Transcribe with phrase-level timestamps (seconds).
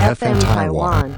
[0.00, 1.10] FM Taiwan。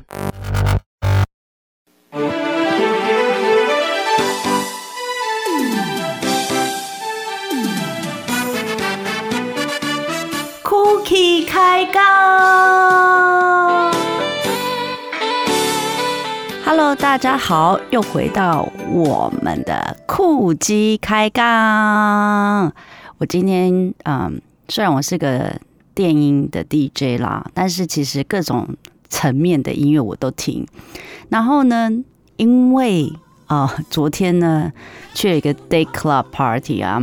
[10.65, 12.03] Cookie 开杠
[16.65, 22.73] ，Hello，大家好，又回到我们的酷鸡开杠。
[23.19, 25.55] 我今天嗯，虽然我是个
[25.95, 28.69] 电音的 DJ 啦，但是其实各种
[29.09, 30.67] 层面的音乐我都听。
[31.29, 31.91] 然后呢，
[32.37, 33.13] 因为
[33.47, 34.73] 啊，昨天呢
[35.15, 37.03] 去了一个 Day Club Party 啊，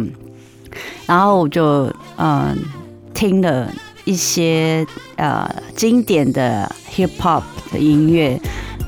[1.06, 2.58] 然后我就嗯
[3.14, 3.72] 听了
[4.06, 4.86] 一些
[5.18, 8.40] 呃经典的 Hip Hop 的音乐，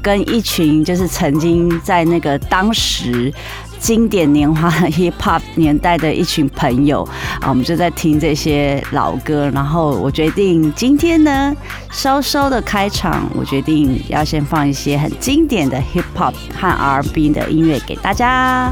[0.01, 3.33] 跟一群就是曾经在那个当时。
[3.81, 7.03] 经典年华 hip hop 年代的一群朋友
[7.41, 9.49] 啊，我们就在听这些老歌。
[9.49, 11.53] 然后我决定今天呢，
[11.91, 18.71] 稍稍的开场，我决定要先放一些很经典的 hip hop 和 R&B 的音乐给大家。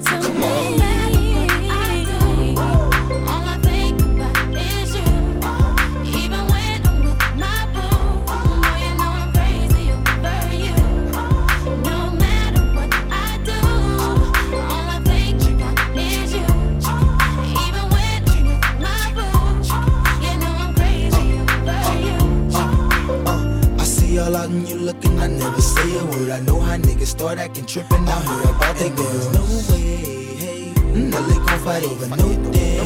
[26.30, 28.08] I know how niggas start acting trippin'.
[28.08, 29.32] I heard about that girl.
[29.32, 30.72] No way, hey.
[30.94, 32.76] Mm, they gon' fight over no day,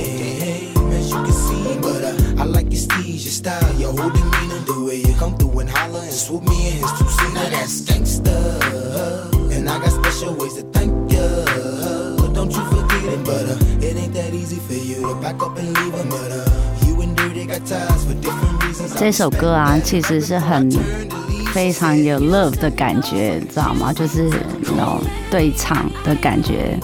[0.41, 0.73] hey.
[0.93, 4.61] As you can see, but uh, I like your steez, your style, your whole demeanor,
[4.67, 7.35] the way you come through and holler and swoop me in his two seat.
[7.35, 11.29] Now that's gangsta, and I got special ways to thank you.
[12.33, 15.57] Don't you forget it, but uh, it ain't that easy for you to back up
[15.59, 16.47] and leave him, but uh.
[18.97, 20.69] 这首歌啊，其实是很
[21.56, 23.94] 非常有 love 的感觉，你知道吗？
[23.94, 24.30] 就是
[24.62, 25.02] 那种
[25.32, 26.78] 对唱的感觉。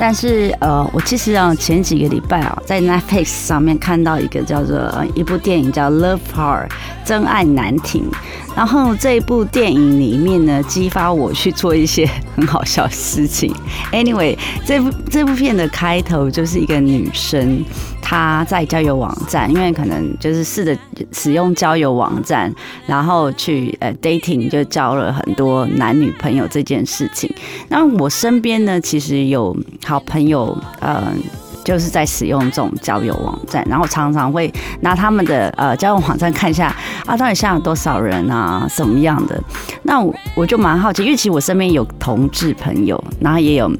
[0.00, 6.66] 但是呃，我其实啊，前几个礼拜啊，在 Netflix 上面看到一个叫做一部电影叫《Love Part》，
[7.04, 8.10] 真爱难停。
[8.56, 13.52] 然后这部电影里面呢，激发我去做一些很好笑的事情。
[13.92, 17.64] Anyway，这部这部片的开头就是一个女生，
[18.00, 20.76] 她在交友网站，因为可能就是试着
[21.12, 22.52] 使用交友网站，
[22.86, 27.28] 然后去呃 dating，就交了很多男女朋友这件事情。
[27.68, 31.20] 那我身边呢，其实有好朋友，嗯。
[31.64, 36.74] 就是在使用这种交友网站，然后常常会拿他们的呃交友网站看一下
[37.06, 39.42] 啊，到底现在有多少人啊，什么样的？
[39.82, 39.98] 那
[40.36, 43.70] 我就蛮好奇，因为其实我身边有同志朋友，然后也有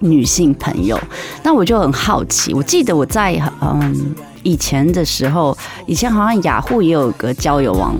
[0.00, 0.98] 女性朋友，
[1.42, 2.54] 那我就很好奇。
[2.54, 5.56] 我记得我在嗯以前的时候，
[5.86, 7.94] 以前好像雅虎也有个交友网。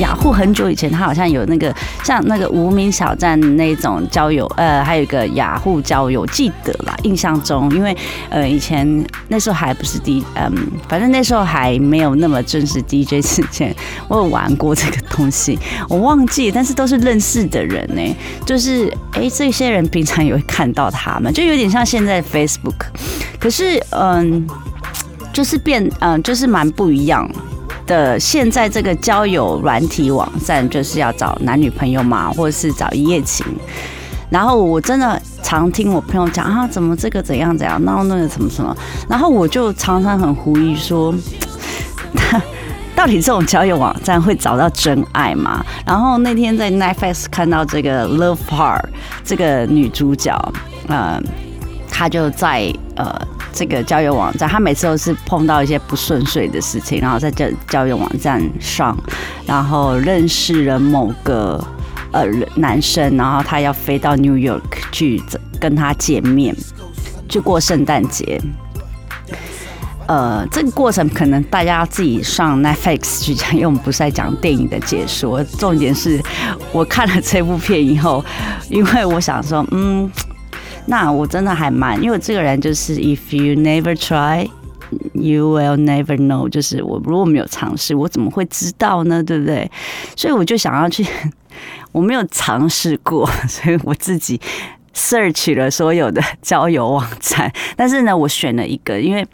[0.00, 7.96] 雅虎很久以前，它好像有那个像那个无名小站那种交友，呃，还有一个雅虎交友，记得啦，印象中，因为
[8.30, 10.52] 呃以前那时候还不是 D，嗯，
[10.88, 13.74] 反正那时候还没有那么正式 DJ 之前，
[14.08, 22.86] 我有玩过这个东西，我忘记，但是都是认识的人呢，就是哎这些人平常也会看到他们，就有点像现在 Facebook，
[23.38, 24.46] 可是嗯，
[25.32, 27.30] 就是变嗯，就是蛮不一样。
[27.90, 33.44] 的现在这个交友软体网站就是要找男女朋友嘛，或者是找一夜情。
[34.30, 38.72] 然后我真的常听我朋友讲啊，怎么这个怎样怎样，然后那个什么什么。
[39.08, 41.12] 然后我就常常很狐疑说，
[42.94, 45.66] 到底这种交友网站会找到真爱吗？
[45.84, 48.84] 然后那天在 Netflix 看到这个 Love Part
[49.24, 50.32] 这个女主角，
[50.86, 51.20] 呃，
[51.90, 53.20] 她就在呃。
[53.52, 58.96] 这个交友网站，他每次都是碰到一些不顺遂的事情，然后在这交友网站上，
[59.46, 61.62] 然后认识了某个
[62.12, 62.24] 呃
[62.56, 64.60] 男生，然后他要飞到 New York
[64.92, 65.22] 去
[65.60, 66.56] 跟他见面，
[67.28, 68.40] 去过圣诞节。
[70.06, 75.44] 呃，这个过程可能大家自己上 Netflix 去讲，因为我们不是在讲电影的解说。
[75.44, 76.20] 重点是
[76.72, 78.24] 我看了这部片以后，
[78.68, 80.10] 因为我想说，嗯，
[80.90, 84.50] 那我真的还蛮，因为我这个人就是 If you never try,
[85.12, 89.22] you will never know，就是我如果没有尝试，我怎么会知道呢？
[89.22, 89.70] 对不对？
[90.16, 91.06] 所以我就想要去，
[91.92, 94.40] 我没有尝试过，所以我自己。
[94.94, 99.26] Search 了所有的交友网站，但是呢，我选了一个，因为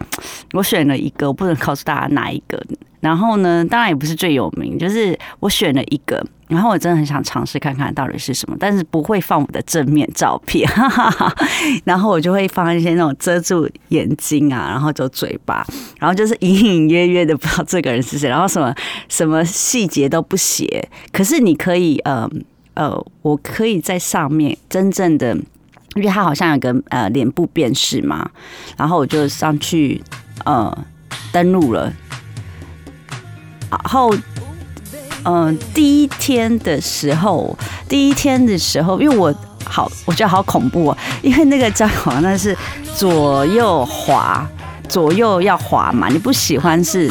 [0.53, 2.63] 我选了一个，我不能告诉大家哪一个。
[3.01, 10.69] 然后呢，当然也不是最有名，就是我选了一个，然后我真的很想尝试看看到底是什么，但是不会放我的正面照片，
[11.85, 15.65] 然后我就会放一些那种遮住眼睛啊，然后就嘴巴，
[16.01, 18.75] 然后就是隐隐约约的不知道这个人是谁，然后什么
[19.09, 22.29] 什么细节都不写，可是你可以呃。
[22.77, 25.35] 呃，我可以在上面真正的，
[25.95, 28.31] 因为它好像有个呃脸部辨识嘛，
[28.77, 30.03] 然后我就上去
[30.45, 30.87] 呃
[31.33, 31.91] 登录了，
[33.71, 34.15] 然后
[35.25, 37.57] 嗯第一天的时候，
[37.89, 39.35] 第一天的时候，因为我
[39.65, 42.55] 好我觉得好恐怖哦，因为那个交友网那是
[42.95, 44.47] 左右滑，
[44.87, 47.11] 左右要滑嘛，你不喜欢是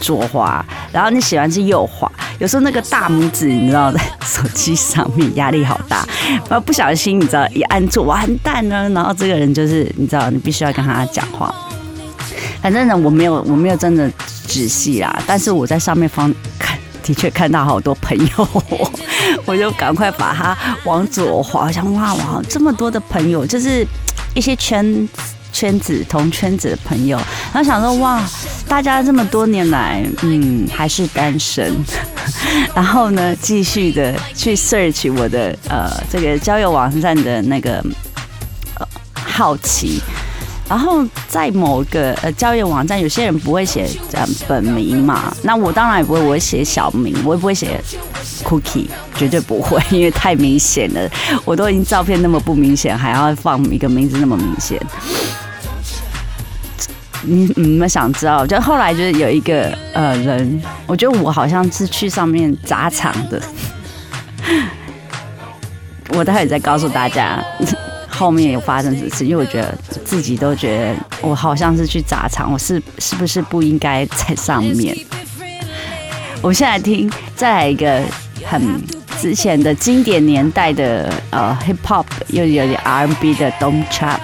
[0.00, 2.10] 左滑，然后你喜欢是右滑。
[2.38, 6.06] 有时候那个大拇指，你知道，在手机上面压力好大，
[6.48, 8.88] 然后不小心，你知道一按错，完蛋了。
[8.90, 11.52] 然后这个人就是，你知道，你必须要跟他讲话。
[12.62, 14.08] 反正呢，我没有，我没有真的
[14.46, 18.48] 仔细啦，但是我在上面方看，的确看到好多朋友，
[19.44, 23.86] 我就赶快把它往左滑，想哇哇，这么多的朋友，就是
[24.34, 25.08] 一些圈。
[25.58, 27.18] 圈子同圈子的朋友，
[27.52, 28.22] 然后想说哇，
[28.68, 31.74] 大家这么多年来，嗯，还是单身，
[32.72, 37.84] 然后呢，继续的去 search 我的呃这个交友网站的那个
[38.78, 40.00] 呃好奇，
[40.68, 47.80] 然后在某个呃交友网站，有些人不会写呃本名嘛，那我当然也不会，我会写小名，我也不会写
[48.44, 51.10] cookie，绝对不会， 因为太明显了，
[51.44, 54.80] 我都已经照片那么不明显，还要放一个名字那么明显。
[57.22, 58.46] 你你们想知道？
[58.46, 63.40] 就后来就是有一个呃人，我觉得我好像是去上面砸场的。
[66.10, 67.42] 我待会再告诉大家
[68.08, 74.96] 后面有发生什么事，因为我觉得自己都觉得我好像是去砸场，我是是不是不应该在上面？
[76.40, 78.00] 我现在听再来一个
[78.44, 78.62] 很
[79.20, 84.17] 之前的经典年代的呃 hip hop，又有点 R&B 的 Don't Trap。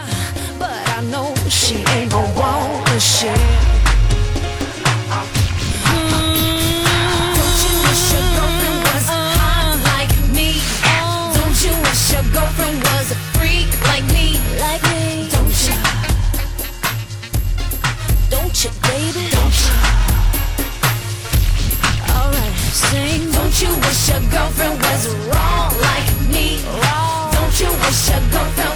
[24.34, 26.58] girlfriend was wrong like me.
[26.66, 27.30] Wrong.
[27.34, 28.73] Don't you wish your girlfriend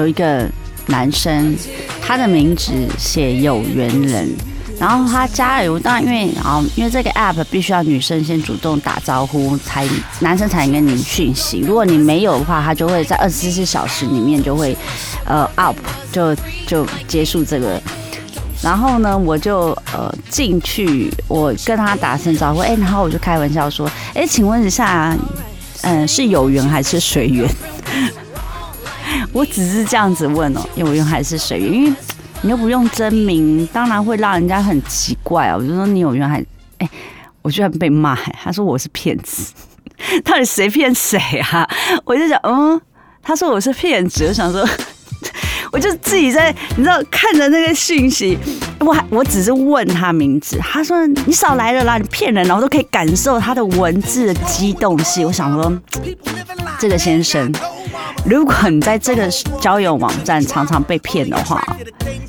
[0.00, 0.48] 有一个
[0.86, 1.54] 男生，
[2.00, 4.28] 他的名字写有缘人，
[4.78, 9.86] 然后他加油，当然因为啊，因为这个 app 必须要女生先主动打招呼，才
[10.20, 11.60] 男生才能跟你讯息。
[11.60, 14.74] 如果你没有的话，他就会在二十四小时里面就会
[15.26, 15.76] 呃 up
[16.10, 16.34] 就
[16.66, 17.80] 就结束这个。
[18.62, 25.16] 然后呢，我就呃进去，我跟他打声招呼，哎，然后我就开玩笑说，哎，请问一下，
[25.82, 27.46] 嗯，是有缘还是随缘？
[29.40, 31.94] 我只是这样子问哦，因为我用还是水源，因为
[32.42, 35.56] 你又不用真名，当然会让人家很奇怪啊。
[35.56, 36.44] 我就说你有缘还，
[36.76, 36.86] 哎，
[37.40, 39.50] 我居然被骂，他说我是骗子，
[40.22, 41.66] 到底谁骗谁啊？
[42.04, 42.78] 我就想，嗯，
[43.22, 44.62] 他说我是骗子，我想说，
[45.72, 48.38] 我就自己在，你知道看着那个讯息，
[48.80, 55.26] 我还我只是问他名字，他说你少来了啦，你骗人，然后都可以感受他的文字的激动性。
[55.26, 55.72] 我想说，
[56.78, 57.52] 这个先生，
[58.24, 59.28] 如果你在这个
[59.60, 61.62] 交友网站常常被骗的话，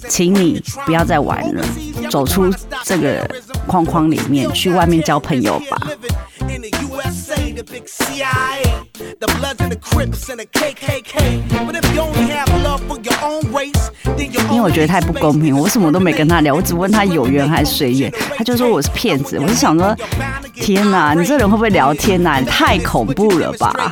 [0.08, 1.66] 请你不要再玩了，
[2.10, 3.28] 走出这个
[3.68, 5.78] 框框里面，去外面交朋友吧。
[14.50, 19.38] 因为我觉得太不公平，我什么都没跟他聊，我只问他有缘还是随缘，他就说我是骗子。
[19.40, 19.96] 我就想说，
[20.56, 22.42] 天哪，你这人会不会聊天呐？
[22.46, 23.92] 太恐怖了吧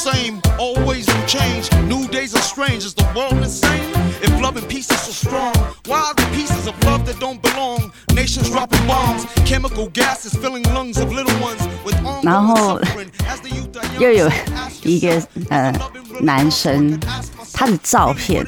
[0.00, 0.40] Same.
[0.58, 1.70] Always new change.
[1.86, 2.84] New days are strange.
[2.84, 3.84] Is the world insane?
[4.22, 5.52] If love and peace is so strong,
[5.86, 7.92] why are the pieces of love that don't belong?
[8.14, 12.80] Nations dropping bombs, chemical gases filling lungs of little ones with 然后
[13.98, 14.30] 又有
[14.82, 15.72] 一个呃
[16.20, 16.98] 男生，
[17.52, 18.46] 他的照片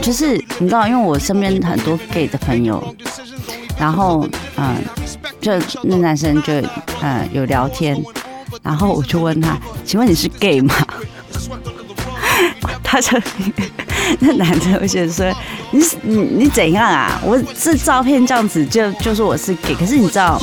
[0.00, 2.94] 就是你知道，因为我身边很多 gay 的朋友，
[3.78, 4.82] 然后嗯，
[5.40, 6.52] 就那男生就
[7.02, 8.00] 嗯有聊天。
[8.62, 10.74] 然后我就问他：“请问你是 gay 吗？”
[12.82, 13.18] 他说：
[14.20, 15.32] “那男的我觉得说
[15.70, 17.20] 你你你怎样啊？
[17.24, 20.40] 我这照片这样子就就说我是 gay，可是你知道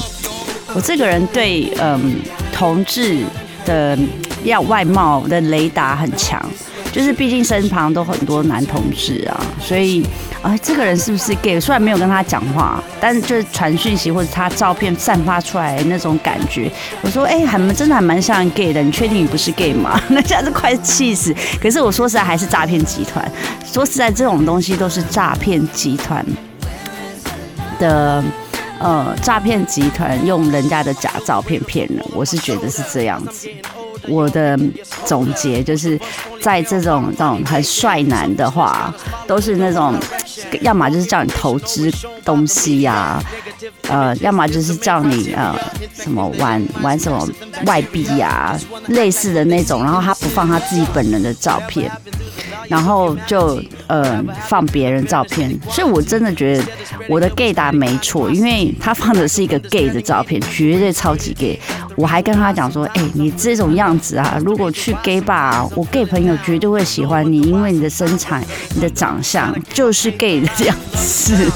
[0.74, 2.16] 我这个人对嗯
[2.54, 3.24] 同志
[3.66, 3.98] 的
[4.44, 6.44] 要外貌的雷达很强。”
[6.92, 10.04] 就是毕竟身旁都很多男同志啊，所以
[10.42, 11.60] 啊，这个人是不是 gay？
[11.60, 18.82] 虽然没有跟他讲话，但是就是传讯息或者他照片散发出来那种感觉，我说哎，还真的还蛮像 gay 的。
[18.82, 20.02] 你确定你不是 gay 吗？
[20.10, 21.36] 那下子快气死！
[21.62, 23.32] 可是我说实在还是诈骗集团。
[23.66, 26.26] 说实在，这种东西都是诈骗集团
[27.80, 28.24] 的，
[28.80, 32.04] 呃，诈骗集团用人家的假照片骗人。
[32.14, 33.50] 我是觉得是这样子。
[34.08, 34.60] 我的
[35.06, 36.00] 总结就是，
[36.42, 38.94] 在这种这种很帅男的话，
[39.26, 39.96] 都是那种，
[40.62, 41.92] 要么就是叫你投资
[42.24, 43.22] 东西呀，
[43.88, 45.56] 呃，要么就是叫你呃
[45.94, 47.28] 什么玩玩什么
[47.66, 51.92] 外币呀，类似的那种，然后他不放他自己本人的照片。
[52.70, 56.64] 然后就呃放别人照片，所以我真的觉得
[57.08, 61.58] 我的 gay 答没错，因为他放的是一个 gay 的照片，绝对超级 gay。
[61.98, 71.36] 我还跟他讲说，哎，你这种样子啊，如果去 gay 吧，我 gay 朋友绝对会喜欢你，因为你的身材、你的长相就是 gay 的样子。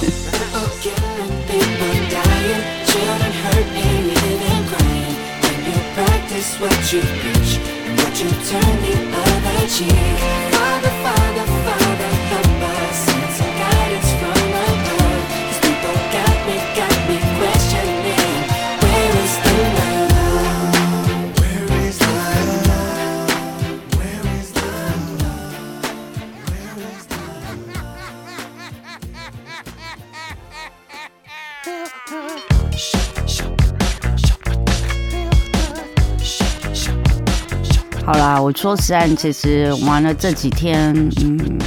[38.56, 41.58] 说实在，其实玩了这几天，嗯，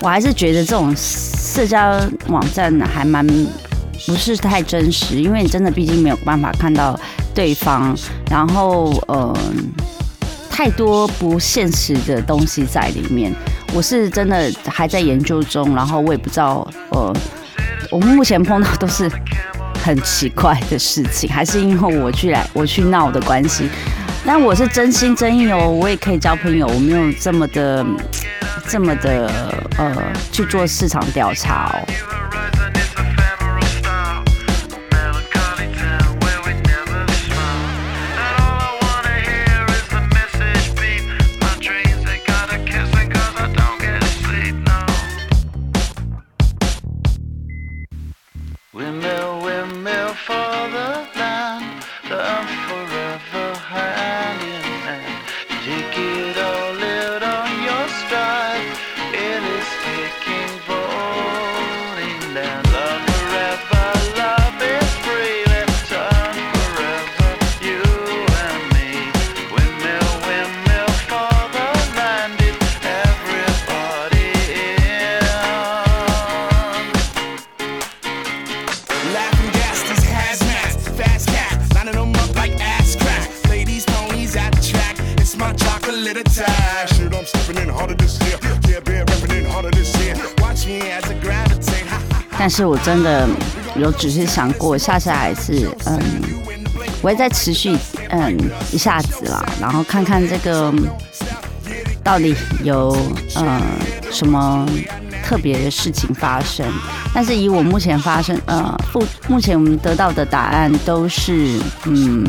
[0.00, 3.26] 我还是觉得这种社交网站还蛮
[4.06, 6.98] 不是太真实，因为你真的毕竟没有办法看到
[7.34, 7.96] 对方，
[8.30, 9.36] 然后呃，
[10.50, 13.32] 太多不现实的东西在里面。
[13.74, 17.12] 我是真的还在研究中，然后我也不知道，呃，
[17.90, 19.10] 我目前碰到都是
[19.82, 23.68] 很奇怪的事情，还是因为我去来我去闹的关系。
[24.26, 27.86] 但我是真心真意哦，我也可以交朋友，我没有这么的、
[28.68, 29.30] 这么的
[29.78, 31.78] 呃去做市场调查哦。
[92.56, 93.28] 是我真的
[93.78, 96.00] 有只是想过，下下来是嗯，
[97.02, 97.76] 我会再持续
[98.08, 98.34] 嗯
[98.72, 100.72] 一下子啦，然后看看这个
[102.02, 102.34] 到底
[102.64, 102.96] 有
[103.34, 103.60] 呃
[104.10, 104.66] 什么
[105.22, 106.66] 特别的事情发生。
[107.12, 112.24] 但是以我目前发生呃不目前我们得到的答案都是嗯，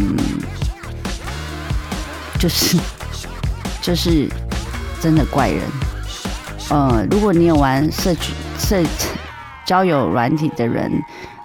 [2.37, 2.77] 就是
[3.81, 4.27] 就是
[4.99, 5.61] 真的怪人。
[6.69, 8.83] 呃，如果你有玩社区社
[9.67, 10.89] 交友软体的人，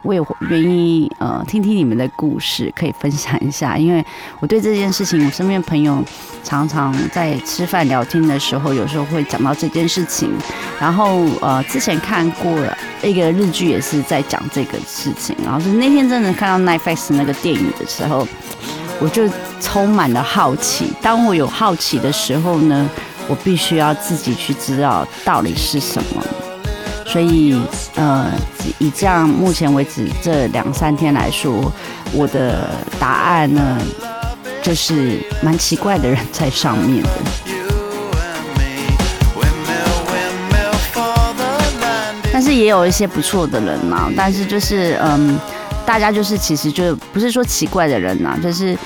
[0.03, 3.77] 我也愿意呃听听你们的故事，可以分享一下。
[3.77, 4.03] 因为
[4.39, 6.03] 我对这件事情，我身边朋友
[6.45, 10.31] 常常在吃饭聊天的时候，有时候会讲到这件事情。
[10.81, 12.57] 然后呃，之前看过
[13.03, 15.35] 一个日剧，也是在讲这个事情。
[15.45, 18.27] 然后是那天真的看到 Netflix 那个电影的时候，
[19.01, 19.29] 我就
[19.61, 20.93] 充满了好奇。
[21.03, 22.89] 当我有好奇的时候呢，
[23.27, 26.23] 我必须要自己去知道到底是什么。
[27.07, 27.61] 所以，
[27.95, 28.31] 呃，
[28.79, 31.71] 以这样目前为止这两三天来说，
[32.13, 33.79] 我的答案呢，
[34.63, 37.11] 就是蛮奇怪的人在上面的。
[42.33, 45.39] 但是也有一些不错的人嘛，但是就是嗯，
[45.85, 48.77] 大家就是其实就不是说奇怪的人呐，就是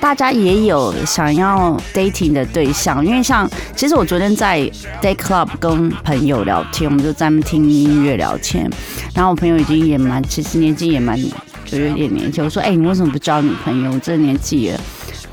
[0.00, 4.60] 大家也有想要 dating 的对象，因为像其实我昨天在
[5.02, 8.70] day club 跟朋友聊天，我们就在那听音乐聊天，
[9.14, 11.18] 然后我朋友已经也蛮，其实年纪也蛮
[11.64, 13.98] 就有点年纪，我说哎，你为什么不交女朋友？
[13.98, 14.80] 这年纪了，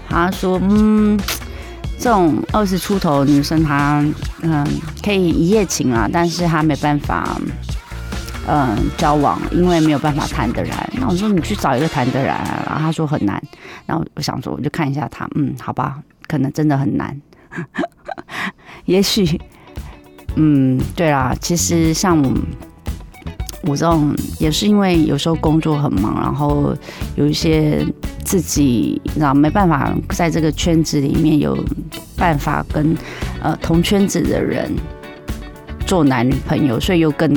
[0.10, 1.17] 他说嗯，
[1.98, 4.03] 这种二十出头的女生，她
[4.41, 4.65] 嗯
[5.03, 7.39] 可以一夜情啊，但是她没办法。
[8.48, 13.42] 嗯，交往因为没有办法谈得来，那我说你去找一个谈得来，然后他说很难，
[13.88, 17.20] 然后我想说我就看一下他，嗯，好吧，可能真的很难，
[18.86, 19.42] 也许，
[20.36, 22.22] 嗯，对啦，其实像
[23.64, 26.77] 我这种也是因为有时候工作很忙，然后
[27.16, 27.84] 有一些
[28.24, 31.58] 自己然后没办法在这个圈子里面有
[32.16, 32.96] 办法跟
[33.42, 34.72] 呃同圈子的人
[35.88, 37.36] 做男女朋友，所以又更。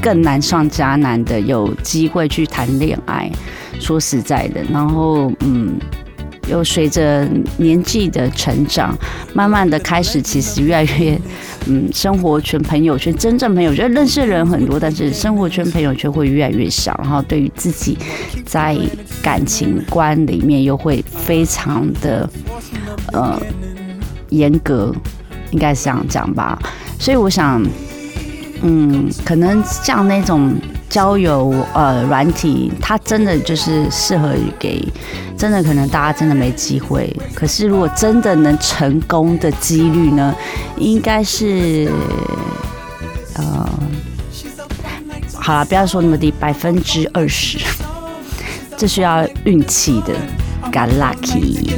[0.00, 3.30] 更难上加难的，有机会去谈恋爱。
[3.78, 5.78] 说实在的，然后嗯，
[6.48, 8.94] 又随着年纪的成长，
[9.32, 11.18] 慢慢的开始，其实越来越
[11.66, 16.94] 嗯，生活圈、朋友圈，真正朋友圈认识的人很多，但是生活圈、朋友圈会越来越少。
[17.02, 17.96] 然后对于自己
[18.44, 18.76] 在
[19.22, 22.28] 感情观里面，又会非常的
[23.12, 23.40] 呃
[24.28, 24.94] 严格，
[25.52, 26.58] 应该是这样讲吧。
[26.98, 27.64] 所以我想。
[28.62, 30.54] 嗯，可能像那种
[30.88, 34.86] 交友呃软体，它真的就是适合给
[35.36, 37.14] 真的可能大家真的没机会。
[37.34, 40.34] 可是如果真的能成功的几率呢，
[40.76, 41.90] 应该是
[43.34, 43.68] 呃，
[45.32, 47.58] 好了，不要说那么低，百分之二十，
[48.76, 50.14] 这需要运气的
[50.70, 51.70] ，got lucky。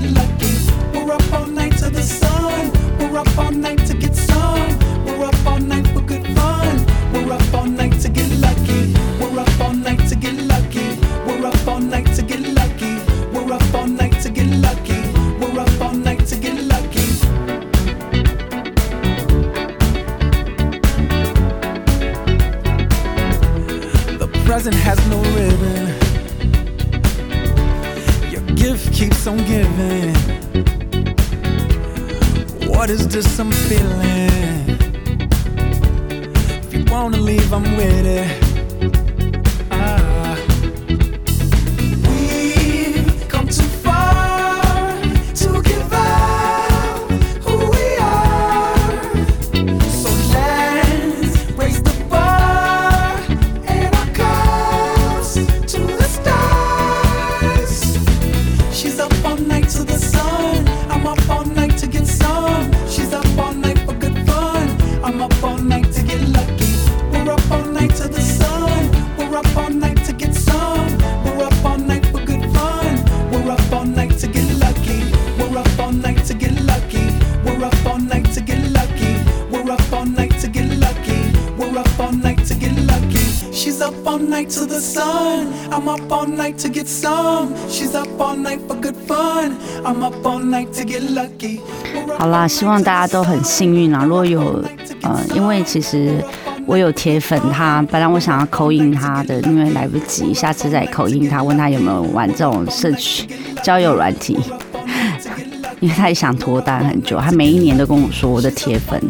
[92.19, 94.05] 好啦，希望大家都很幸运啊！
[94.05, 94.63] 如果有
[95.03, 96.23] 呃，因为其实
[96.67, 103.29] 我有铁粉，他本来我想要口音他的，因为来不及，下次再口音他，问他有没有玩这种社区
[103.63, 104.39] 交友软体。
[105.81, 109.01] 因为他也想脱单很久，他每一年都跟我说我的铁粉，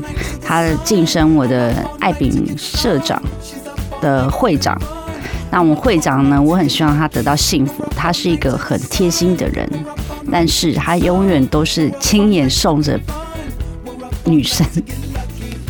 [0.41, 3.23] 他晋升我的爱饼社长
[4.01, 4.81] 的会长。
[5.53, 9.69] 那我们会长呢，我很希望他得到幸福，他是一个很贴心的人，
[10.31, 12.99] 但是他永远都是亲眼送着
[14.25, 14.67] 女生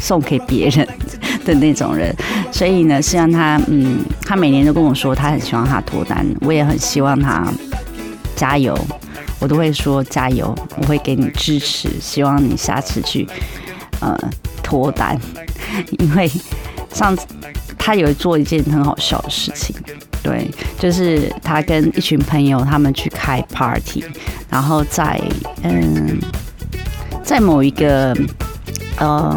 [0.01, 0.87] 送给别人
[1.45, 2.15] 的那种人，
[2.53, 7.53] 所以呢，希望他，嗯，他每年都跟我说他很希望他脱单，我也很希望他
[8.37, 8.79] 加油。
[9.41, 13.27] 我都会说加油，我会给你支持，希望你下次去
[13.99, 14.17] 呃
[14.63, 15.19] 脱单，
[15.99, 16.31] 因为
[16.93, 17.27] 上次
[17.85, 19.75] 他有做一件很好笑的事情，
[20.23, 24.05] 对，就是他跟一群朋友他们去开 party，
[24.49, 25.21] 然后在
[25.65, 26.17] 嗯
[27.25, 28.17] 在某一个。
[28.99, 29.37] 呃，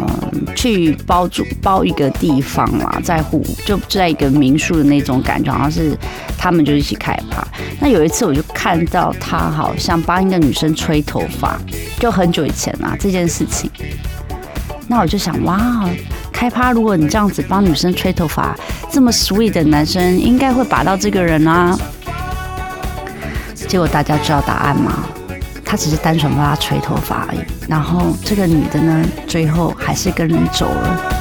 [0.54, 5.96] 去包住包一个地方嘛，在户就在一个民宿的那种感觉，好像是
[6.38, 7.46] 他们就一起开 part。
[7.80, 11.58] 那有一次我就看到他好像帮一个女生吹头发，
[11.98, 13.68] 就很久以前啦这件事情。
[14.86, 15.88] 那我就想，哇，
[16.36, 18.54] 开趴如果你这样子帮女生吹头发，
[18.90, 21.74] 这么 sweet 的男生应该会把到这个人啊。
[23.66, 24.92] 结果大家知道答案吗？
[25.64, 31.15] 他只是单纯帮他吹头发而已，然后这个女的呢，最后还是跟人走了。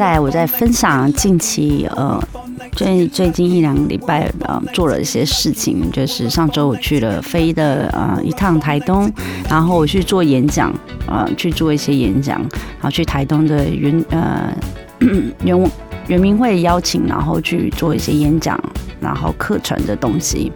[0.00, 2.18] 来，我在分享近期呃，
[2.72, 9.12] 最最近一两个礼拜呃做了一些事情，就是上周我去了飞的呃一趟台东，
[9.48, 10.72] 然后我去做演讲，
[11.06, 14.50] 呃去做一些演讲，然后去台东的原呃
[15.44, 15.70] 原
[16.08, 18.58] 原民会邀请，然后去做一些演讲。
[19.00, 20.52] 然后课程的东西，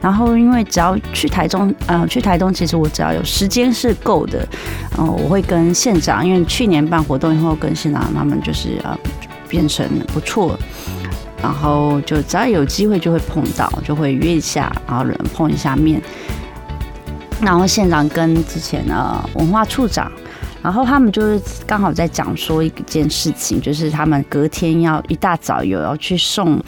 [0.00, 4.48] 然后因为只要去台中，呃，去台东，其实我只要有时间是够的，
[4.98, 8.98] 嗯，我会跟县长，因为去年办活动以后，跟县长他们就是呃
[9.46, 10.58] 变成不错，
[11.42, 16.00] 然后就只要有机会就会碰到，就会约一下，然后人碰一下面，
[17.42, 20.10] 然后县长跟之前的文化处长，
[20.62, 26.58] 然后他们就是刚好在讲说一件事情，就是他们隔天要一大早有要去送。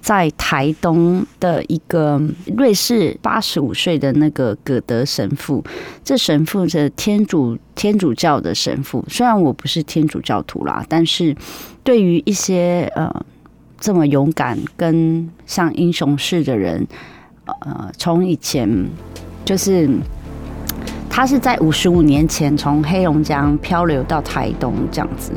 [0.00, 2.20] 在台东的一个
[2.56, 5.62] 瑞士八十五岁的那个葛德神父，
[6.02, 9.04] 这神父是天主天主教的神父。
[9.08, 11.36] 虽然我不是天主教徒啦，但是
[11.84, 13.24] 对于一些呃
[13.78, 16.86] 这么勇敢跟像英雄式的人，
[17.44, 18.88] 呃，从以前
[19.44, 19.88] 就是。
[21.10, 25.32] 他是在五十五年前从黑龙江漂流到台东，这样子，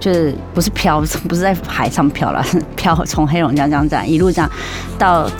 [0.00, 2.44] 就是不是漂， 不是在海上漂了，
[2.76, 4.50] 漂从黑龙江这样这样一路这样
[4.98, 5.30] 到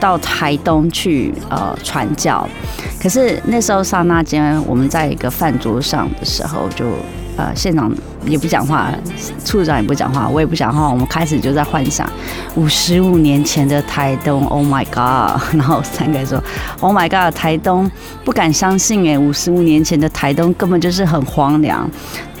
[0.00, 2.48] 到台东去呃传教。
[3.00, 6.84] 可是那时候刹那间，我们在一个饭桌上的时候就。
[7.38, 7.88] 呃，县长
[8.26, 8.92] 也不讲话，
[9.44, 10.90] 处长也不讲话，我也不讲话。
[10.90, 12.04] 我们开始就在幻想
[12.56, 15.40] 五十五年前的台东，Oh my God！
[15.54, 16.42] 然后三个人说
[16.80, 17.32] ，Oh my God！
[17.32, 17.88] 台东
[18.24, 21.88] 不敢相信哎，五十五年前的台东根本就是很荒凉，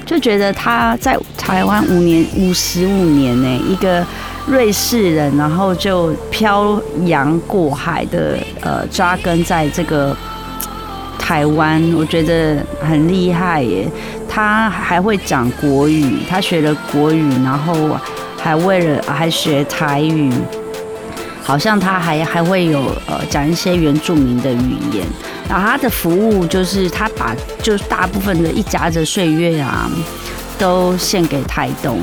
[0.08, 4.02] 就觉得他在台湾五年五十五年呢，一个
[4.46, 10.16] 瑞士人，然后就漂洋过海的呃扎根在这个
[11.18, 13.86] 台湾，我觉得很厉害耶。
[14.26, 17.74] 他还会讲国语，他学了国语，然后
[18.38, 20.32] 还为了还学台语，
[21.42, 25.04] 好像他还还会有呃讲一些原住民的语言。
[25.48, 29.90] 然后他的服务就是他把就是大部分的一家的岁月啊，
[30.58, 31.98] 都献给台东。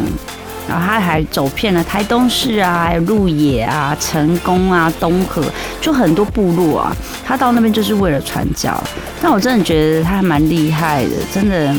[0.67, 5.43] 然后他还走遍了台东市啊、鹿野啊、成功啊、东河，
[5.79, 6.97] 就很多部落啊。
[7.23, 8.75] 他到那边就是为了传教。
[9.21, 11.71] 但我真的觉得他还蛮厉害的，真的。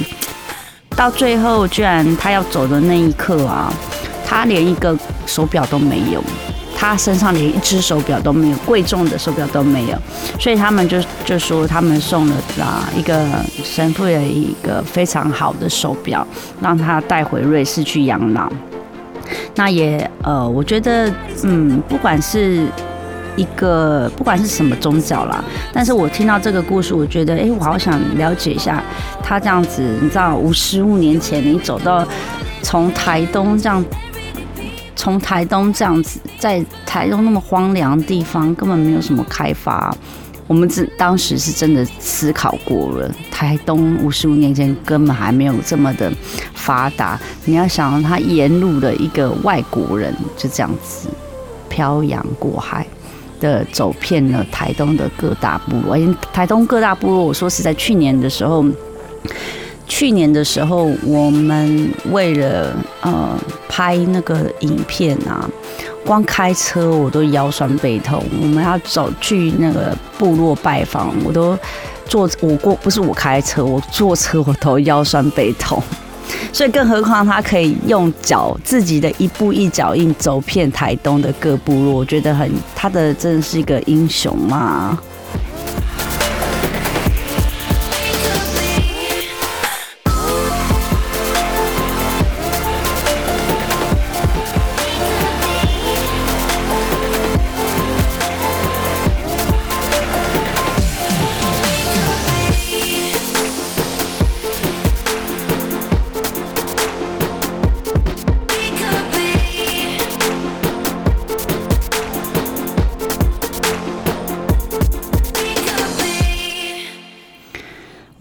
[0.95, 3.75] 到最后，居然他要走的那一刻啊，
[4.25, 6.23] 他连一个手表都没有，
[6.77, 9.99] 他身上连一只手表都没有，贵重的手表都没有，
[10.39, 13.27] 所以他们就就说他们送了啊一个
[13.65, 16.27] 神父的一个非常好的手表，
[16.61, 18.53] 让他带回瑞士去养老。
[19.55, 21.13] 那也呃，我觉得
[21.43, 22.67] 嗯，不管是
[23.35, 28.83] 一个不管是什么宗教啦，但是我听到这个故事，我觉得，哎，我好想了解一下
[29.23, 32.07] 他这样子，你知道，五十五年前你走到
[32.63, 33.85] 从台东这样，
[35.07, 39.97] 从台东这样子，在台东那么荒凉的地方，根本没有什么开发。
[40.49, 46.13] 我们只当时是真的思考过了，台东五十五年前根本还没有这么的
[46.55, 47.17] 发达。
[47.45, 51.09] 你要想，他沿路的一个外国人就这样子
[51.69, 52.85] 漂洋过海
[53.39, 55.97] 的走遍了台东的各大部落。
[56.33, 58.65] 台东各大部落，我说是在去年的时候，
[59.87, 65.49] 去年的时候，我们为了呃拍那个影片啊。
[66.05, 71.59] 光开车我都腰酸背痛，我们要走去那个部落拜访，我都
[72.07, 75.83] 坐我过不是我开车，我坐车我都腰酸背痛，
[76.55, 84.97] 所以更何况他可以用脚自己的一步一脚印走遍台东的各部落，我觉得很他的真的是一个英雄嘛。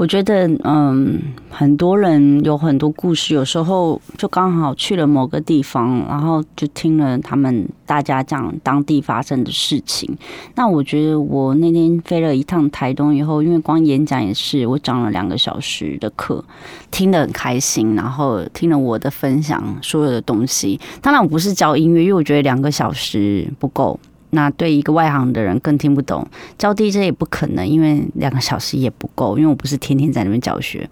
[0.06, 10.16] 我觉得，嗯，很多人有很多故事，有时候就刚好去了某个地方，然后就听了他们大家讲当地发生的事情。
[10.54, 16.46] 那我觉得，我那天飞了一趟台东以后，因为光演讲也是，我讲了两个小时的课，
[16.92, 20.80] 听得很开心，然后听了我的分享，所有的东西。
[21.02, 24.00] 当然，我不是教音乐，因为我觉得两个小时不够。
[24.36, 30.88] 那对一个外行的人更听不懂，教 DJ 也不可能，因为两个小时也不够，因为我不是天天在那边教学，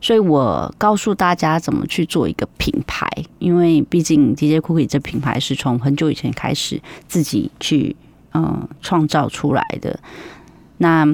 [0.00, 7.94] 所以我告诉大家怎么去做一个品牌，因为毕竟 DJ Cookie 这品牌是从很久以前开始自己去
[8.34, 9.98] 嗯创造出来的。
[10.78, 11.06] 那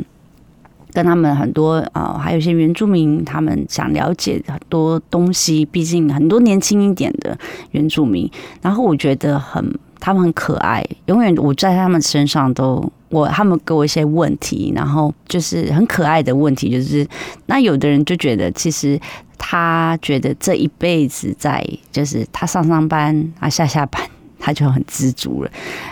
[0.95, 7.39] 跟他们很多啊，还有一些原住民，他们想了解很多东西，毕竟很多年轻一点的
[7.73, 8.29] 原住民，
[8.63, 9.79] 然后我觉得很。
[10.01, 17.07] 他们很可爱，永远我在他们身上都我他们给我一些问题，然后就是很可爱的问题，就是
[17.47, 19.01] 那有的人就觉得其实
[19.37, 24.03] 他觉得这一辈子在就是他上上班啊下下班
[24.39, 25.51] 他就很知足了，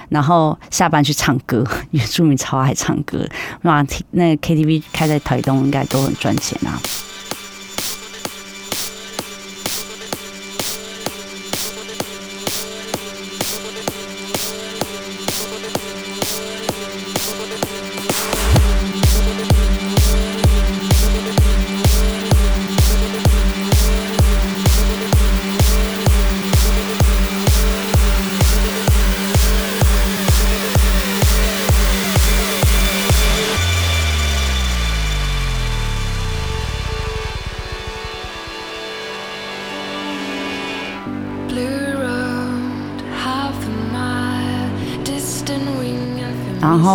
[0.08, 3.26] 然后下班去唱歌，原住民超爱唱歌，
[3.62, 6.80] 那那 KTV 开在台东应该都很赚钱啊。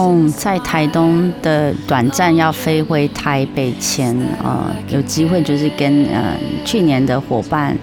[0.01, 6.35] 然后在台东的短暂要飞回台北前，呃，有机会就是跟呃
[6.65, 7.77] 去年的伙伴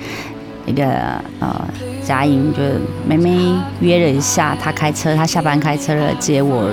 [0.66, 0.84] 一个
[1.38, 1.64] 呃
[2.04, 2.60] 嘉颖，就
[3.06, 3.38] 妹妹
[3.78, 6.68] 约了一下，她开车，她下班开车了接我，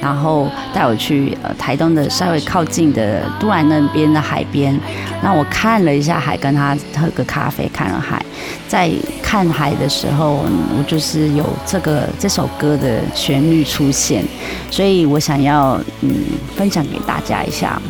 [0.00, 4.74] 然后带我去呃台东的稍微靠近的都兰那边的海边，
[5.22, 8.24] 那我看了一下海，跟她喝个咖啡，看了海。
[8.66, 8.90] 在
[9.26, 10.44] 看海的时候，
[10.78, 14.24] 我就是有这个这首歌的旋律出现，
[14.70, 16.14] 所以我想要嗯
[16.54, 17.82] 分享给大家一下。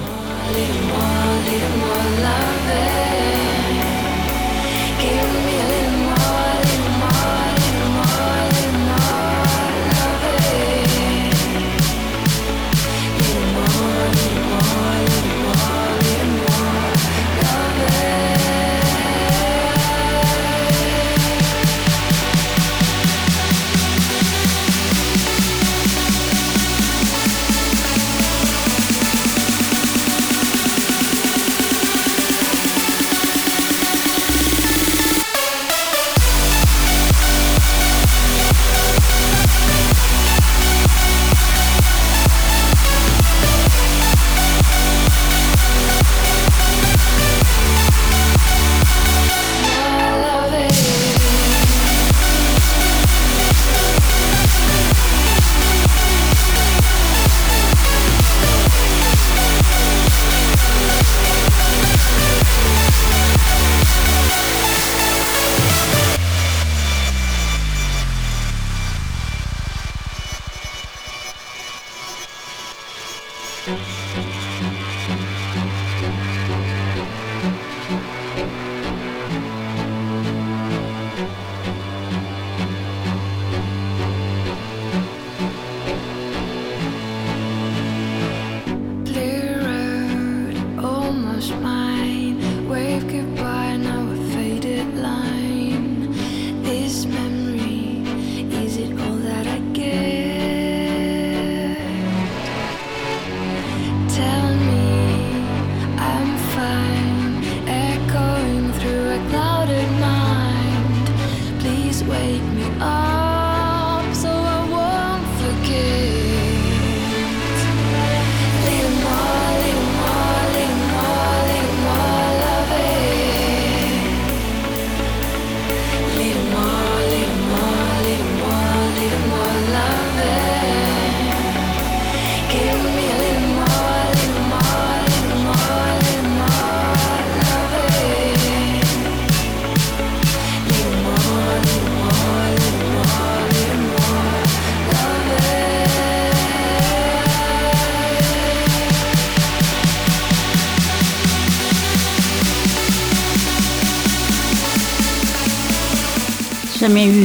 [91.37, 92.66] lost mine.
[92.66, 93.26] Wave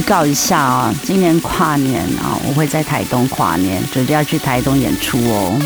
[0.02, 5.58] 告一下啊、今年跨年啊、我会在台东跨年，准备要去台东演出哦。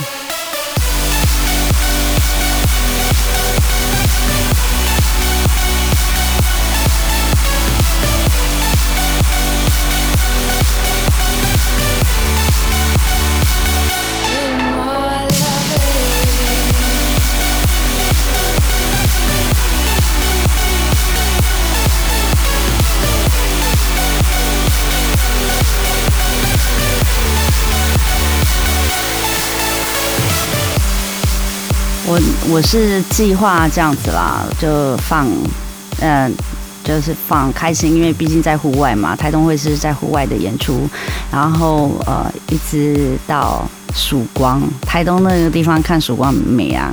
[32.48, 35.26] 我是计划这样子啦，就放，
[36.00, 36.32] 嗯、
[36.84, 40.88] 就是放开心，因为毕竟在户外嘛，台东会是在户外的演出，
[41.30, 46.92] 然后呃，一直到曙光，台东那个地方看曙光美啊，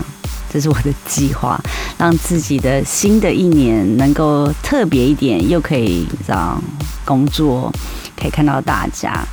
[0.51, 1.59] 这是我的计划，
[1.97, 6.61] 让自己的新的一年能够特别一点，又可以你知道
[7.05, 7.71] 工作，
[8.19, 9.23] 可以看到大家。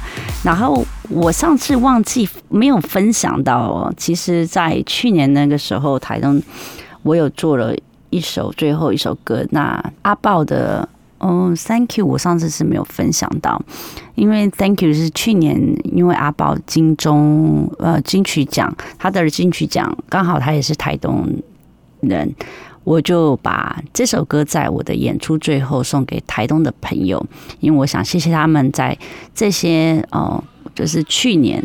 [0.42, 6.40] 然后我上次忘记没有分享到哦，其实，在去年那个时候，台东
[7.03, 7.75] 我有做了
[8.11, 10.88] 一首最后一首歌，那阿豹的。
[11.23, 13.61] 嗯，Thank you，我上次是没有分享到，
[14.14, 15.55] 因为 Thank you 是去年
[15.94, 21.29] 因为阿宝金钟呃金曲奖，他的金曲奖刚好他也是台东
[22.01, 22.35] 人，
[22.85, 27.23] 我就把这首歌在我的演出最后送给台东的朋友，
[27.59, 28.96] 因为我想谢谢他们在
[29.35, 30.42] 这些呃，
[30.80, 31.62] 就是去年。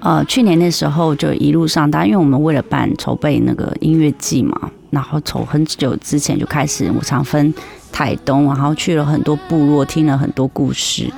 [0.00, 7.54] 呃，去年那时候就一路上，但因为我们为了办筹备那个音乐季嘛，然后从很久之前就开始，我常分
[7.90, 11.10] 台东，然后去了很多部落，听了很多故事，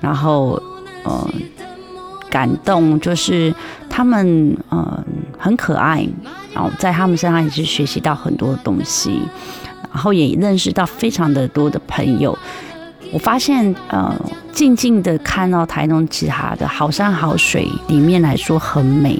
[0.00, 0.62] 然后
[1.02, 1.28] 呃，
[2.30, 3.52] 感动就是
[3.90, 5.04] 他们呃
[5.36, 6.06] 很可爱，
[6.54, 9.20] 然后在他们身上也是学习到很多东西，
[9.92, 12.38] 然后也认识到非常的多的朋友。
[13.10, 14.14] 我发现，呃，
[14.52, 19.18] 静静的看到台东其他的好山好水里面来说很美，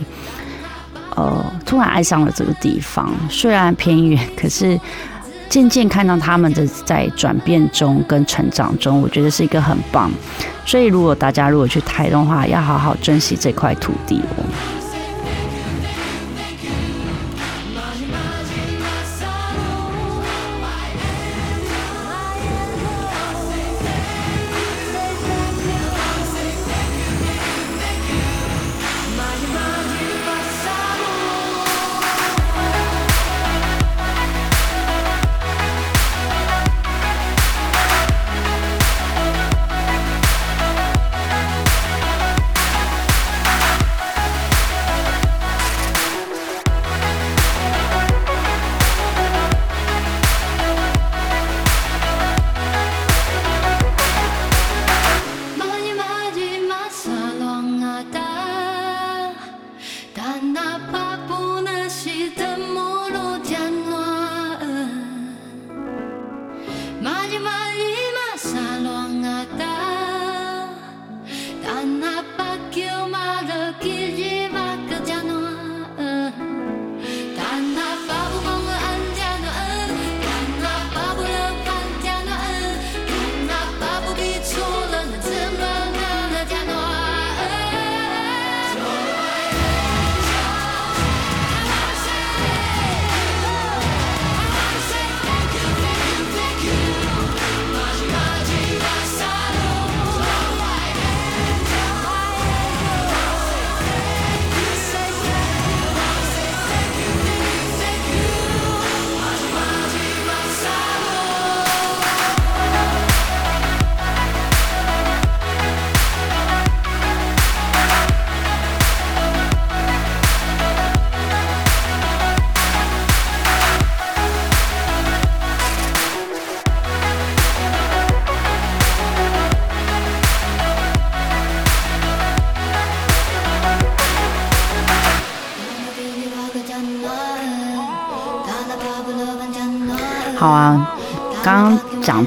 [1.16, 3.10] 呃，突然爱上了这个地方。
[3.30, 4.78] 虽然偏远，可是
[5.48, 10.10] 渐渐看到他们的在转变中跟成长中，我觉得是一个很棒。
[10.66, 14.44] 所以，如果大家如果去台东的话，要好好珍惜这块土地哦。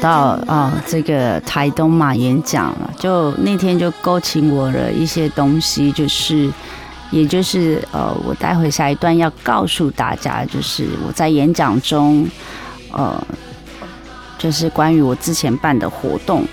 [0.02, 6.52] 到啊、这个台东嘛演讲了，就那天就勾起我了一些东西，就是，
[7.12, 12.28] 也就是呃，我待会下一段要告诉大家，就是我在演讲中，
[12.92, 13.24] 呃，
[14.40, 16.44] 就是关于我之前办的活动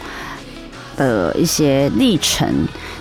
[0.97, 2.47] 的一些历程。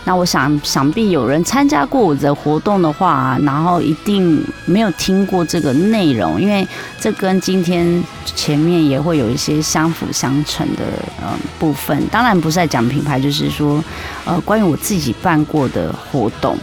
[0.08, 6.66] 那我想，想必有人参加过我的活动的话，然后一定没有听过这个内容，因为
[6.97, 10.84] 这跟今天前面也会有一些相辅相成的
[11.22, 12.01] 呃部分。
[12.08, 13.84] 当然不是在讲品牌，就是说
[14.24, 16.58] 呃关于我自己办过的活动，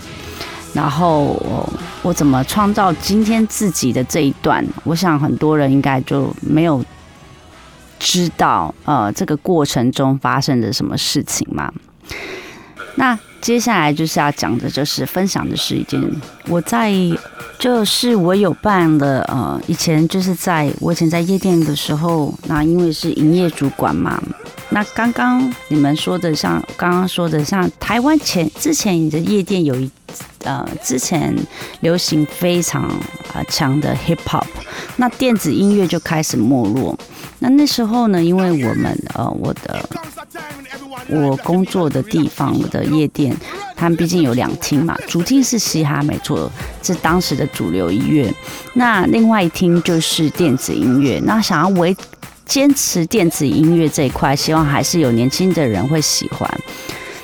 [0.72, 1.68] 然后、
[2.00, 6.82] 我怎么创造今天自己的这一段，我想很多人应该就没有
[7.98, 11.70] 知道呃这个过程中发生的什么事情嘛。
[12.96, 16.00] 那接下来就是要讲的，就是分享的是一件
[16.48, 16.90] 我在，
[17.58, 24.18] 就是我有办的，呃，以前就是在我以前在夜店的时候，那因为是营业主管嘛，
[24.70, 29.90] 那刚刚你们说的像刚刚说的，像台湾前之前你的夜店有一
[30.44, 31.36] 呃之前
[31.80, 32.84] 流行非常
[33.34, 34.46] 啊强的 hip hop，
[34.96, 36.98] 那电子音乐就开始没落。
[37.40, 39.86] 那那时候呢，因为我们呃我的
[41.08, 43.36] 我工作的地方，的夜店，
[43.76, 46.50] 他们毕竟有两厅嘛，主厅是嘻哈，没错，
[46.82, 48.32] 是当时的主流音乐。
[48.74, 51.20] 那另外一厅就是电子音乐。
[51.24, 51.96] 那想要维
[52.46, 56.48] 坚持电子音乐这一块，希望还是有年轻的人会喜欢。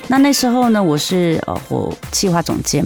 [0.07, 2.85] 那那时候呢，我是呃我企划总监，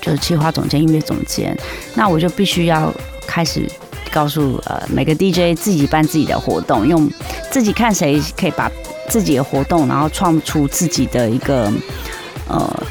[0.00, 1.56] 就是企划总监、音乐总监，
[1.94, 2.92] 那我就必须要
[3.26, 3.68] 开始
[4.12, 7.10] 告诉呃每个 DJ 自己办自己的活动，用
[7.50, 8.70] 自己看谁可以把
[9.08, 11.72] 自己的活动，然后创出自己的一个
[12.48, 12.82] 呃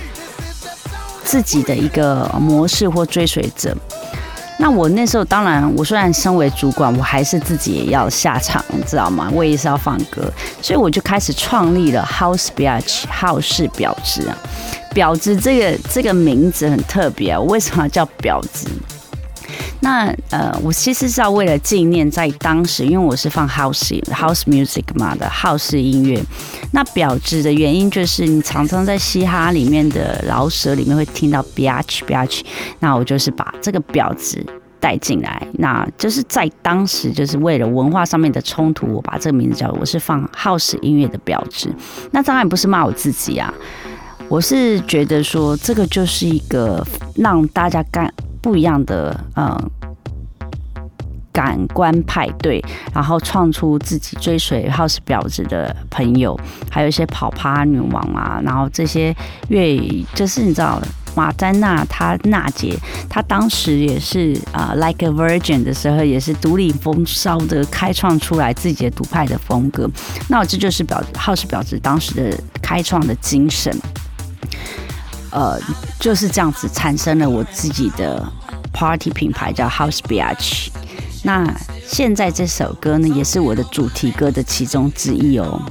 [1.24, 3.76] 自己的一个模式或追随者。
[4.59, 9.30] 那我那时候当然，我虽然身为主管，我还是自己也要下场，知道吗？
[9.32, 14.36] 我也是要放歌，所以我就开始创立了 House Biatch 好事婊子啊。
[14.95, 18.68] 婊子这个这个名字很特别啊，为什么叫婊子？
[19.88, 26.22] 那呃，我其实是要为了纪念在当时，因为我是放 house house music 嘛的 house 音乐。
[26.74, 32.42] 那婊子的原因就是你常常在嘻哈里面的饶舌里面会听到 biatch biatch，
[32.80, 34.46] 那我就是把这个表子
[34.78, 41.74] 带进来，那就是在当时就是为了文化上面的冲突，我把这个名字叫我是放 house 音乐的婊子。
[42.12, 43.54] 那当然不是骂我自己啊，
[44.28, 46.86] 我是觉得说这个就是一个
[47.16, 49.60] 让大家干不一样的呃
[51.38, 52.60] 感官派对，
[52.92, 56.36] 然后创出自己追随 house 婊子的朋友，
[56.72, 59.16] 还有一些跑趴女王啊，然后这些
[59.50, 59.78] 乐
[60.16, 60.82] 就是你知道。
[61.16, 62.78] 马丹娜，她娜姐，
[63.10, 69.90] 她当时也是啊、l i k e a Virgin 的时候，也是独领风骚的开创出来自己的独派的风格。
[70.30, 73.76] 那这就是表 House 婊子当时的开创的精神。
[75.32, 75.60] 呃，
[76.00, 78.24] 就是这样子产生了我自己的
[78.72, 80.72] party 品牌叫 House b i a c h。
[81.24, 81.45] 那
[81.86, 85.61] 现在这首歌呢，也是我的主题歌的其中之一哦。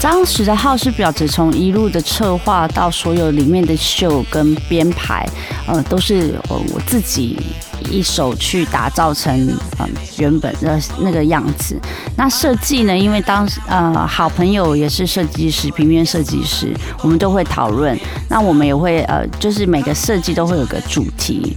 [0.00, 5.28] 当时的号是表，只从一路的策划到所有里面的秀跟编排，
[5.66, 7.38] 呃，都是呃我自己
[7.90, 9.38] 一手去打造成
[9.78, 11.78] 嗯、原本的那个样子。
[12.16, 17.98] 那设计呢，因为当时呃好朋友也是设计师，平面设计师，我们都会讨论。
[18.28, 21.54] 那我们也会呃，就是每个设计都会有个主题，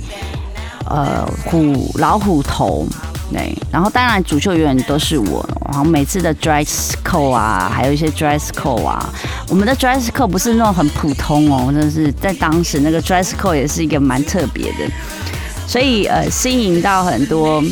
[0.90, 2.86] 呃，虎老虎头。
[3.32, 9.10] 对，然后当然主秀永远都是我，然后每次的 dress code 啊，还有一些 dress code 啊，
[9.50, 14.88] 我们的 dress code 不是那种很普通哦，真的是在当时那个 dress code 也是一个蛮特别的，
[15.68, 17.64] 所以呃吸引到很多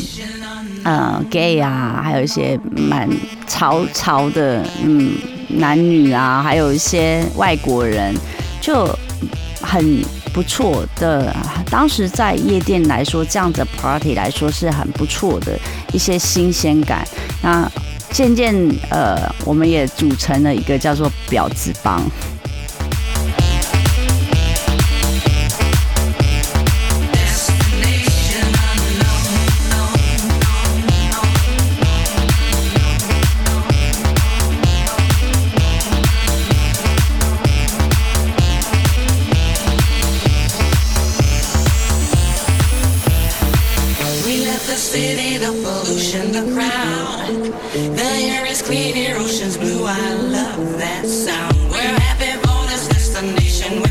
[0.83, 3.07] 呃 gay 啊，还有一些蛮
[3.45, 5.13] 潮潮的嗯
[5.49, 8.15] 男女啊，还有一些外国人，
[8.59, 8.87] 就
[9.61, 10.01] 很
[10.33, 11.35] 不错的。
[11.69, 15.57] 当时在夜店来说，这样的 party 来说是很不错的
[15.93, 17.07] 一些新鲜感。
[17.41, 17.69] 那
[18.11, 18.53] 渐渐
[18.89, 22.01] 呃，我们也组成了一个叫做婊子帮。
[49.85, 51.55] I love that sound.
[51.69, 53.90] We're happy for this destination we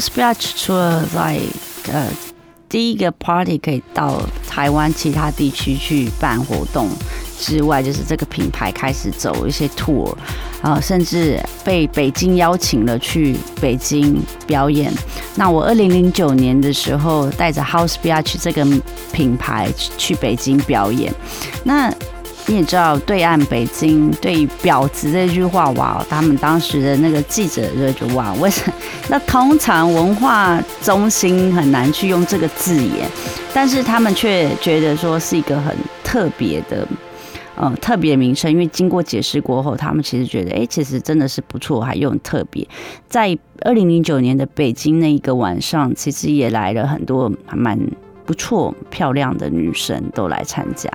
[0.00, 1.38] ，House Beach 除了在
[1.92, 2.08] 呃
[2.68, 6.88] 第一个 party 可以到台湾其他地区去办活动
[7.38, 10.14] 之外，就是这个品牌开始走一些 tour，
[10.62, 14.92] 啊、甚至被北京邀请了去北京表演。
[15.34, 18.64] 那我二零零九年的时候，带着 House Beach 这个
[19.12, 21.12] 品牌去北京表演，
[21.64, 21.92] 那。
[22.46, 28.74] 你也知道，对岸北京对“婊子”这句话，哇，他们当时的那个记者就觉得哇，为什么？
[29.08, 33.08] 那通常文化中心很难去用这个字眼，
[33.54, 36.86] 但是他们却觉得说是一个很特别的。
[37.56, 42.66] 呃，特别名称，因为经过解释过后，他们其实觉得，哎、其实真的是不错，还又很特别。
[43.06, 47.78] 在二零零九年的北京那一个晚上，其实也来了很多还蛮
[48.24, 50.90] 不错、漂亮的女生都来参加。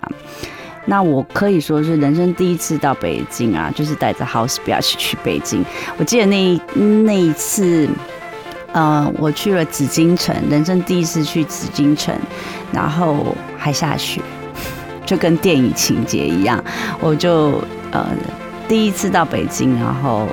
[0.85, 5.63] 那我可以说是人生第一次到北京啊，就是带着 House Beach 去北京。
[5.97, 6.61] 我记得那
[7.03, 7.87] 那一次，
[8.71, 12.15] 呃，我去了紫禁城，人生第一次去紫禁城，
[12.71, 14.21] 然后还下雪，
[15.05, 16.63] 就跟电影情节一样。
[16.99, 17.61] 我就
[17.91, 18.05] 呃
[18.67, 20.27] 第一次到北京，然后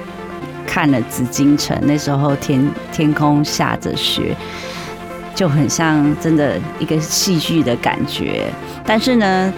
[0.67, 4.37] 看了紫禁城，那时候天天空下着雪。
[5.35, 8.45] 就很像真的一个戏剧的感觉，
[8.85, 9.53] 但是呢，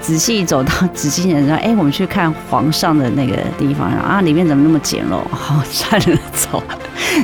[0.00, 5.20] 仔细走到紫禁城说：“哎、我们去看皇上的那个地方，然后啊，里面怎么那么简陋？
[5.30, 6.62] 好，算了，走。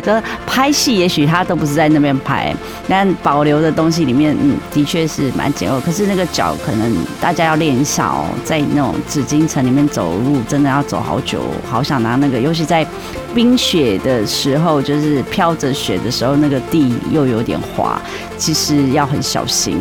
[0.04, 2.54] 说拍戏，也许他都不是在那边拍，
[2.88, 5.80] 但保留的东西里面，嗯，的确是蛮简陋。
[5.80, 12.86] 可是那个脚可能大家要练一下哦，在那种紫禁城里面走路，真的要走好久，好想拿那个，尤其在
[13.34, 18.00] 冰雪的时候，就是飘着雪的时候，那个地又有点滑，
[18.36, 19.78] 其实要很小心。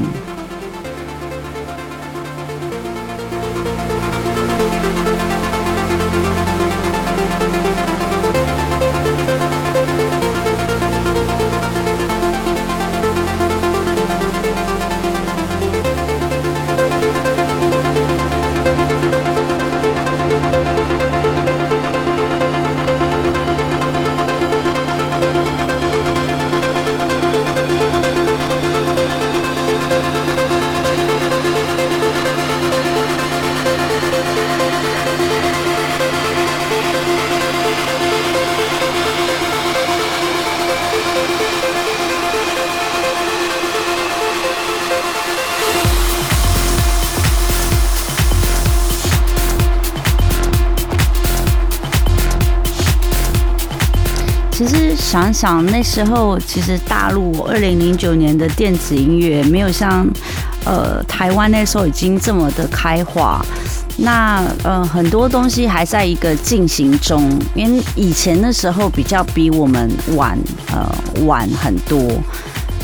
[55.35, 60.07] 想那时候，其实大陆二零零九年的电子音乐没有像
[60.63, 63.45] 呃台湾那时候已经这么的开化。
[63.97, 70.39] 那呃很多东西还在一个进行中，因为以前的时候比较比我们晚
[70.71, 70.89] 呃
[71.25, 71.99] 晚很多。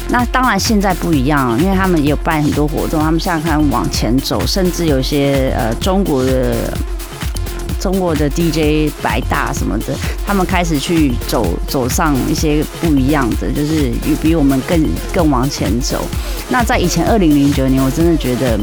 [0.10, 6.78] 那当然现在不一样，因为他们也有办很多活动，他们现在看往前走，甚至有些呃中国的
[7.82, 16.06] 中国的 DJ 白大什么的，他们开始去走走上一些不一样的，就是比我们更更往前走。
[16.50, 18.60] 那在以前二零零九年，我真的觉得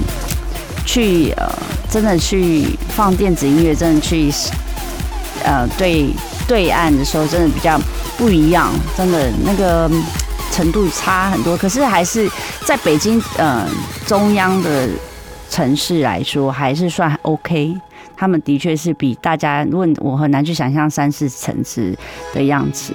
[0.86, 1.50] 去呃，
[1.90, 4.32] 真的去放电子音乐，真的去
[5.44, 6.08] 呃对
[6.46, 7.76] 对岸的时候，真的比较
[8.16, 9.90] 不一样，真的那个
[10.52, 11.56] 程度差很多。
[11.56, 12.30] 可是还是
[12.64, 13.68] 在北京呃
[14.06, 14.88] 中央的
[15.50, 17.76] 城市来说，还是算 OK。
[18.18, 21.96] 他们的确是比大家，如果我很难去想象三四层次
[22.34, 22.92] 的样子。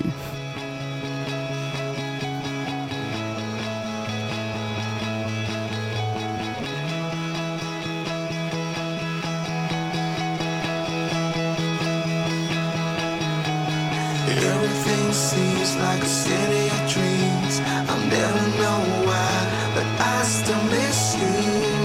[14.36, 17.61] Everything seems like a city of dreams.
[17.88, 21.82] I'll never know why, but I still miss you.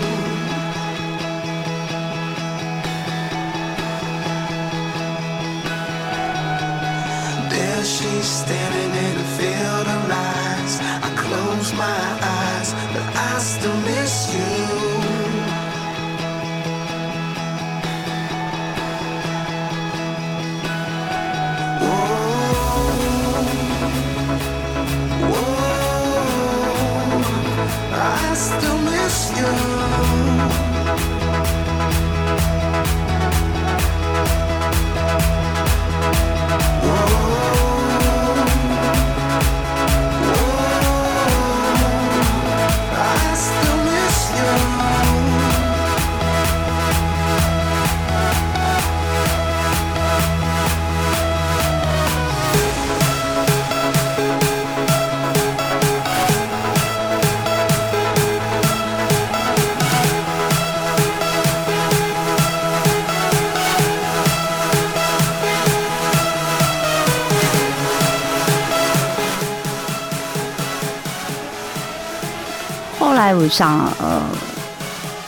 [73.28, 74.22] 后来我想，呃，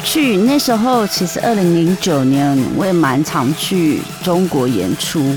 [0.02, 5.36] 去那时候其实二零零九年我也蛮常去中国演出，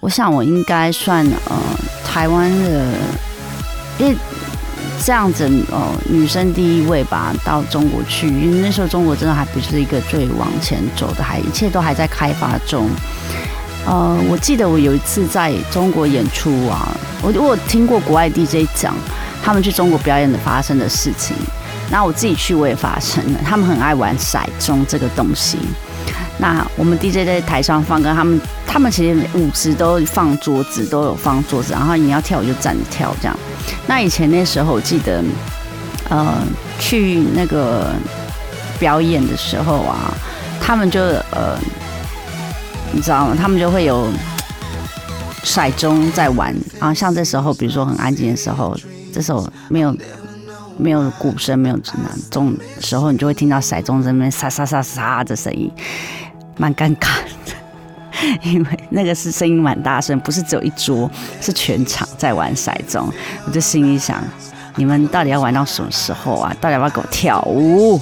[0.00, 1.56] 我想我应该算呃
[2.02, 2.86] 台湾的，
[3.98, 4.16] 因为
[5.04, 12.88] 这样子哦、女生第一位吧，到中国去，因为那时候中国真的还不是一个最往前走的，还一切都还在开发中。
[13.84, 18.94] 呃，我记得我有一次在中国演出啊，我我听过国外 DJ 讲
[19.42, 21.36] 他们去中国表演的发生的事情，
[21.90, 25.58] 那我自己去我也发生了，他们很爱玩骰盅这个东西。
[26.38, 33.38] 那我们 DJ 在台上放歌，他们他们其实舞池都放桌子，都有放桌子，然后你要跳舞就站着跳这样。
[33.86, 35.22] 那以前那时候我记得，
[36.08, 36.38] 呃，
[36.78, 37.92] 去那个
[38.78, 40.14] 表演的时候啊，
[40.60, 41.58] 他们就呃，
[42.92, 43.36] 你知道吗？
[43.38, 44.08] 他们就会有
[45.44, 48.74] 骰盅在玩，然后像这时候，比如说很安静的时候，
[49.12, 49.94] 这时候没有
[50.80, 51.92] 没有鼓声，没有这
[52.30, 55.70] 种时候，你就会听到骰盅在那边沙沙沙沙的声音，
[56.56, 57.08] 蛮尴尬
[57.46, 57.52] 的。
[58.42, 61.10] 因为那个是声音蛮大声，不是只有一桌，
[61.40, 63.10] 是全场在玩骰盅。
[63.46, 64.22] 我就心里想，
[64.74, 66.54] 你们到底要玩到什么时候啊？
[66.60, 68.00] 到底要不要给我跳舞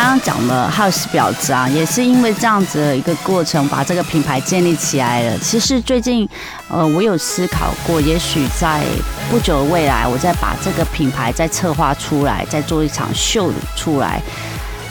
[0.00, 5.36] 刚刚讲了 House 表子啊，也是因为这样子的一个过程，把这个品牌建立起来了。
[5.40, 6.26] 其实最近，
[6.68, 8.84] 呃，我有思考过，也许在
[9.28, 14.22] 不久的未来，我再把这个品牌再策划出来，再做一场秀出来。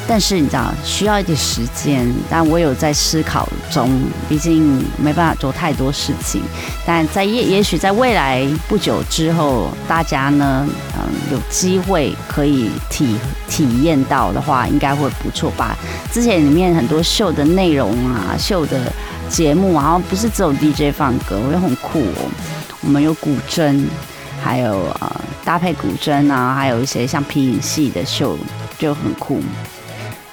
[0.10, 3.92] 但是你知道，需要一点时间，但我有在思考中，
[4.30, 6.42] 毕竟没办法做太多事情。
[6.86, 13.18] 但在也也许在未来不久之后，大家呢，嗯，有机会可以体
[13.50, 15.78] 体验到的话，应该会不错吧。
[16.10, 18.80] 之前里面很多秀的内容啊，秀的
[19.28, 22.32] 节目啊，然后不是只有 DJ 放歌，我觉得很酷哦。
[22.80, 23.84] 我们有古筝，
[24.42, 28.38] 还有呃搭配古筝啊，还有一些像皮影戏的秀，
[28.80, 29.42] 就很酷。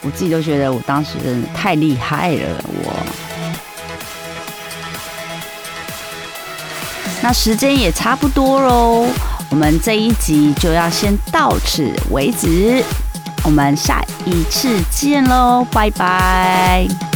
[0.05, 2.93] 我自己都觉得我当时真的太厉害了我
[7.23, 9.09] 那时间也差不多喽
[9.51, 12.83] 我们这一集就要先到此为止
[13.45, 17.14] 我们下一次见喽拜拜。